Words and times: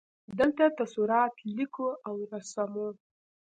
دلته 0.39 0.63
تصورات 0.79 1.33
لیکو 1.55 1.87
او 2.07 2.15
رسموو. 2.31 2.87